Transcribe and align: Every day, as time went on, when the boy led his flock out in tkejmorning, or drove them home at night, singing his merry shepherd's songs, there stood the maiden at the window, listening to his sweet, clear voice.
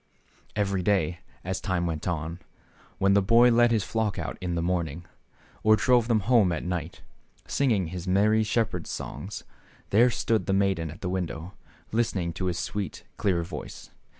Every 0.55 0.81
day, 0.81 1.19
as 1.43 1.61
time 1.61 1.85
went 1.85 2.07
on, 2.07 2.39
when 2.97 3.13
the 3.13 3.21
boy 3.21 3.51
led 3.51 3.69
his 3.69 3.83
flock 3.83 4.17
out 4.17 4.35
in 4.41 4.55
tkejmorning, 4.55 5.03
or 5.61 5.75
drove 5.75 6.07
them 6.07 6.21
home 6.21 6.51
at 6.51 6.63
night, 6.63 7.03
singing 7.47 7.89
his 7.89 8.07
merry 8.07 8.41
shepherd's 8.41 8.89
songs, 8.89 9.43
there 9.91 10.09
stood 10.09 10.47
the 10.47 10.53
maiden 10.53 10.89
at 10.89 11.01
the 11.01 11.07
window, 11.09 11.53
listening 11.91 12.33
to 12.33 12.45
his 12.45 12.57
sweet, 12.57 13.03
clear 13.17 13.43
voice. 13.43 13.91